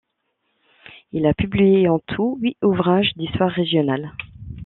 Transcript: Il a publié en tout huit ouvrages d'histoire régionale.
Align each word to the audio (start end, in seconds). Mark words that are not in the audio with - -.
Il 1.11 1.27
a 1.27 1.35
publié 1.35 1.87
en 1.87 1.99
tout 1.99 2.39
huit 2.41 2.57
ouvrages 2.63 3.11
d'histoire 3.17 3.51
régionale. 3.51 4.11